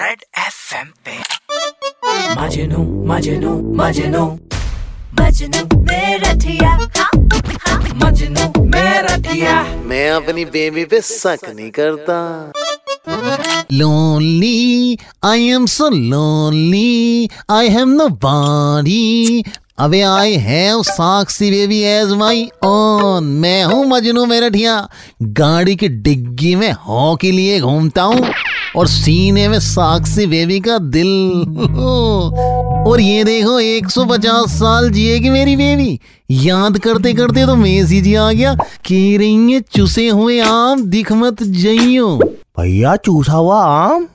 Red 0.00 0.20
F 0.38 0.74
पे। 1.06 1.16
मजनू 2.40 2.82
मजनू 3.08 3.50
मजनू। 3.78 4.22
मजनू 5.20 5.80
मेरा 5.80 6.32
थिया 6.44 6.70
हाँ, 6.70 7.10
हाँ, 7.66 7.80
मजनू 8.04 8.64
मेरा 8.64 9.16
थिया 9.26 9.54
मैं 9.90 10.10
अपनी 10.10 10.44
बेबी 10.56 10.84
पे 10.92 11.00
शक 11.00 11.48
नहीं 11.48 11.70
करता। 11.80 12.18
Lonely 13.80 14.98
i 15.22 15.36
am 15.56 15.66
so 15.66 15.88
lonely 16.12 17.28
i 17.58 17.64
have 17.76 17.92
nobody 17.96 19.42
अबे 19.78 20.00
I 20.02 20.34
have 20.46 20.82
Sakshi 20.82 21.50
baby 21.50 21.80
as 21.90 22.12
my 22.22 22.48
own 22.64 23.24
मैं 23.42 23.62
हूँ 23.64 23.84
मजनू 23.88 24.24
मेरठिया 24.26 24.76
गाड़ी 25.38 25.76
की 25.82 25.88
डिग्गी 26.08 26.54
में 26.54 26.70
हॉ 26.86 27.14
के 27.20 27.30
लिए 27.32 27.60
घूमता 27.60 28.02
हूँ। 28.02 28.32
और 28.76 28.86
सीने 28.86 29.48
में 29.48 29.58
साक्षी 29.60 30.26
बेबी 30.26 30.60
का 30.60 30.78
दिल। 30.78 31.08
और 32.86 33.00
ये 33.00 33.24
देखो 33.24 33.58
150 33.60 34.50
साल 34.50 34.90
जिएगी 34.90 35.30
मेरी 35.30 35.56
बेबी। 35.56 35.98
याद 36.30 36.78
करते 36.78 37.12
करते 37.14 37.46
तो 37.46 37.56
मैसेज 37.56 38.06
ही 38.06 38.14
आ 38.14 38.30
गया 38.32 38.54
कह 38.54 39.18
रही 39.18 39.52
है 39.52 39.60
चुसे 39.74 40.08
हुए 40.08 40.38
आम 40.40 40.82
दिख 40.82 41.12
मत 41.12 41.42
जइयो। 41.42 42.16
भैया 42.58 42.96
चूसा 42.96 43.32
हुआ 43.32 43.62
आम? 43.64 44.06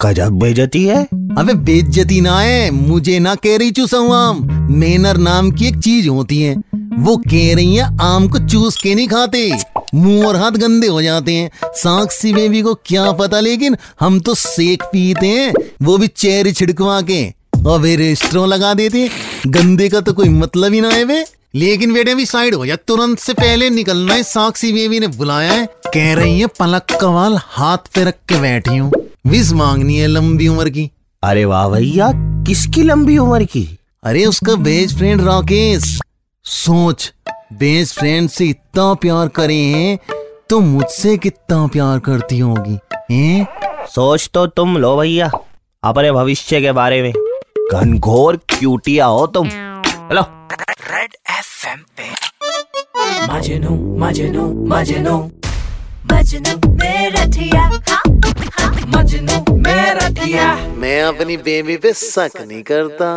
गजब 0.00 0.38
बेजती 0.38 0.84
है। 0.84 1.02
अबे 1.38 1.54
बेजती 1.64 2.20
ना 2.20 2.38
है 2.40 2.70
मुझे 2.70 3.18
ना 3.18 3.34
कह 3.34 3.56
रही 3.56 3.70
चूसा 3.70 3.98
हुआ 3.98 4.18
आम। 4.18 4.46
मेनर 4.70 5.16
नाम 5.18 5.50
की 5.50 5.66
एक 5.66 5.78
चीज़ 5.78 6.08
होती 6.08 6.40
है 6.42 6.54
वो 6.98 7.16
कह 7.28 7.54
रही 7.54 7.74
है 7.74 7.96
आम 8.02 8.28
को 8.28 8.38
चूस 8.48 8.76
के 8.76 8.94
नहीं 8.94 9.08
खाते। 9.08 9.50
मुँह 9.94 10.26
और 10.26 10.36
हाथ 10.36 10.52
गंदे 10.52 10.86
हो 10.86 11.02
जाते 11.02 11.32
हैं। 11.32 11.50
साक्षी 11.74 12.32
बेबी 12.34 12.62
को 12.62 12.74
क्या 12.86 13.10
पता 13.12 13.40
लेकिन 13.40 13.76
हम 14.00 14.18
तो 14.20 14.34
सेक 14.34 14.82
पीते 14.82 15.26
हैं। 15.26 15.52
वो 15.82 15.98
भी 15.98 16.08
चेहरे 16.08 16.52
छिड़कवा 16.52 17.00
के। 17.02 17.22
और 17.66 17.80
वे 17.80 17.94
रेस्टोरों 17.96 18.48
लगा 18.48 18.72
देते 18.74 19.08
गंदे 19.46 19.88
का 19.88 20.00
तो 20.00 20.12
कोई 20.12 20.28
मतलब 20.28 20.72
ही 20.72 20.80
ना 20.80 20.90
है 20.90 21.04
वे। 21.04 21.24
लेकिन 21.54 21.92
बेटे 21.94 22.14
भी 22.14 22.26
साइड 22.26 22.54
हो 22.54 22.66
जा 22.66 22.76
तुरंत 22.76 23.18
से 23.18 23.32
पहले 23.34 23.68
निकलना 23.70 24.14
है। 24.14 24.22
साक्षी 24.22 24.72
बेबी 24.72 25.00
ने 25.00 25.06
बुलाया 25.06 25.52
है। 25.52 25.66
कह 25.94 26.12
रही 26.14 26.40
है 26.40 26.46
पलक 26.58 26.96
कवाल 27.00 27.38
हाथ 27.40 27.92
पे 27.94 28.04
रख 28.04 28.14
के 28.28 28.40
बैठी 28.40 28.76
हूँ। 28.76 28.92
विज 29.26 29.52
मांगनी 29.52 29.98
है 29.98 30.06
लंबी 30.06 30.48
उम्र 30.48 30.70
की। 30.70 30.90
अरे 31.22 31.44
वाह 31.44 31.68
भैया 31.68 32.10
किसकी 32.46 32.82
लंबी 32.82 33.18
उम्र 33.18 33.44
की? 33.44 33.68
अरे 34.04 34.24
उसका 34.26 34.54
बेस्ट 34.54 34.96
फ्रेंड 34.96 35.20
राकेश। 35.20 35.98
सोच 36.44 37.12
बेस्ट 37.52 37.98
फ्रेंड 37.98 38.28
से 38.30 38.44
इतना 38.44 38.92
प्यार 38.94 39.28
करे 39.28 39.54
हैं 39.54 39.98
तो 40.50 40.58
मुझसे 40.60 41.16
कितना 41.18 41.66
प्यार 41.66 41.98
करती 41.98 42.38
होगी 42.38 42.78
हैं? 43.10 43.46
सोच 43.86 44.28
तो 44.34 44.46
तुम 44.46 44.76
लो 44.78 44.96
भैया 44.96 45.30
अपने 45.82 46.12
भविष्य 46.12 46.60
के 46.60 46.72
बारे 46.72 47.00
में। 47.02 47.12
घनघोर 47.72 48.36
क्यूटिया 48.48 49.06
हो 49.06 49.26
तुम। 49.26 49.48
हेलो 49.48 50.22
रेड 50.90 51.14
एफ़ 51.30 51.68
एम 51.68 51.84
पे। 51.96 52.10
मजनू 53.32 53.76
मजनू 53.98 54.46
मजनू। 54.68 55.16
मजनू 56.12 56.72
मेरा 56.72 57.24
थिया 57.26 57.62
हाँ, 57.62 58.02
हाँ, 58.58 58.74
मजनू 58.96 59.56
मेरा 59.56 60.08
थिया 60.10 60.54
मैं 60.76 61.02
अपनी 61.02 61.36
बेबी 61.36 61.76
पे 61.76 61.92
शक 61.92 62.40
नहीं 62.40 62.62
करता। 62.62 63.10